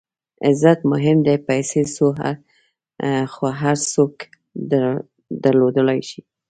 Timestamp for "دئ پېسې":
1.25-1.81